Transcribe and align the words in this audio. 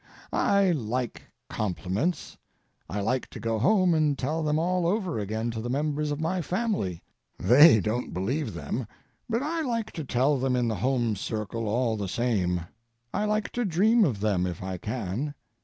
I 0.33 0.71
like 0.71 1.21
compliments. 1.47 2.35
I 2.89 3.01
like 3.01 3.27
to 3.29 3.39
go 3.39 3.59
home 3.59 3.93
and 3.93 4.17
tell 4.17 4.41
them 4.41 4.57
all 4.57 4.87
over 4.87 5.19
again 5.19 5.51
to 5.51 5.61
the 5.61 5.69
members 5.69 6.09
of 6.09 6.19
my 6.19 6.41
family. 6.41 7.03
They 7.37 7.79
don't 7.81 8.11
believe 8.11 8.55
them, 8.55 8.87
but 9.29 9.43
I 9.43 9.61
like 9.61 9.91
to 9.91 10.03
tell 10.03 10.39
them 10.39 10.55
in 10.55 10.67
the 10.67 10.73
home 10.77 11.15
circle, 11.15 11.67
all 11.69 11.97
the 11.97 12.07
same. 12.09 12.61
I 13.13 13.25
like 13.25 13.51
to 13.51 13.63
dream 13.63 14.03
of 14.03 14.21
them 14.21 14.47
if 14.47 14.63
I 14.63 14.77
can. 14.79 15.35